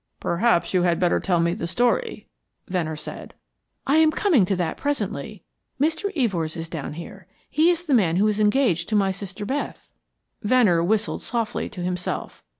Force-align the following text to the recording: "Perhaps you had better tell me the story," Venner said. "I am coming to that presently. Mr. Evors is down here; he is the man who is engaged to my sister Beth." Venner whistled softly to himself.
"Perhaps 0.19 0.73
you 0.73 0.81
had 0.81 0.99
better 0.99 1.19
tell 1.19 1.39
me 1.39 1.53
the 1.53 1.67
story," 1.67 2.27
Venner 2.67 2.95
said. 2.95 3.35
"I 3.85 3.97
am 3.97 4.09
coming 4.09 4.45
to 4.45 4.55
that 4.55 4.75
presently. 4.75 5.43
Mr. 5.79 6.11
Evors 6.17 6.57
is 6.57 6.67
down 6.67 6.93
here; 6.93 7.27
he 7.51 7.69
is 7.69 7.83
the 7.85 7.93
man 7.93 8.15
who 8.15 8.27
is 8.27 8.39
engaged 8.39 8.89
to 8.89 8.95
my 8.95 9.11
sister 9.11 9.45
Beth." 9.45 9.91
Venner 10.41 10.83
whistled 10.83 11.21
softly 11.21 11.69
to 11.69 11.81
himself. 11.83 12.41